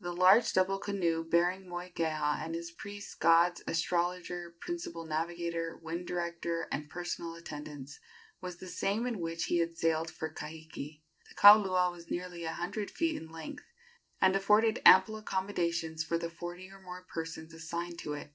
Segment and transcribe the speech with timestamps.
[0.00, 6.66] The large double canoe bearing Moikeha and his priests, gods, astrologer, principal navigator, wind director
[6.72, 8.00] and personal attendants,
[8.40, 11.02] was the same in which he had sailed for Kahiki.
[11.28, 13.64] The kaulua was nearly a hundred feet in length,
[14.18, 18.32] and afforded ample accommodations for the forty or more persons assigned to it.